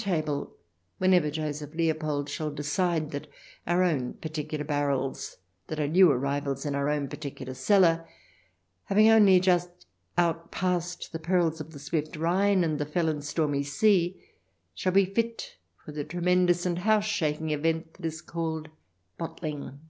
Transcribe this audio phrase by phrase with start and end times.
[0.00, 0.56] xxi table,
[0.96, 3.26] whenever Joseph Leopold shall decide that
[3.66, 8.08] our own particular barrels that are new arrivals in our own particular cellar,
[8.84, 9.84] having only just
[10.16, 14.18] outpassed the perils of the swift Rhine and the fell and stormy sea,
[14.74, 18.70] shall be fit for the tremendous and house shaking event that is called"
[19.18, 19.80] bottling."